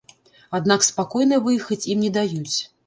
Аднак 0.59 0.85
спакойна 0.89 1.41
выехаць 1.49 1.83
ім 1.97 2.05
не 2.07 2.13
даюць. 2.19 2.57